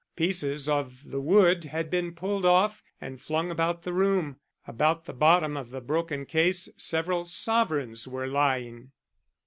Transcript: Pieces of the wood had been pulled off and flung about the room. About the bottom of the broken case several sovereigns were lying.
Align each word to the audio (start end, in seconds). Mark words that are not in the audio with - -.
Pieces 0.15 0.67
of 0.67 1.03
the 1.05 1.21
wood 1.21 1.65
had 1.65 1.91
been 1.91 2.15
pulled 2.15 2.43
off 2.43 2.81
and 2.99 3.21
flung 3.21 3.51
about 3.51 3.83
the 3.83 3.93
room. 3.93 4.37
About 4.67 5.05
the 5.05 5.13
bottom 5.13 5.55
of 5.55 5.69
the 5.69 5.79
broken 5.79 6.25
case 6.25 6.67
several 6.75 7.23
sovereigns 7.25 8.07
were 8.07 8.25
lying. 8.25 8.89